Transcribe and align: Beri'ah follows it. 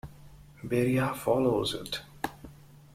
Beri'ah 0.63 1.13
follows 1.15 1.75
it. 1.75 2.01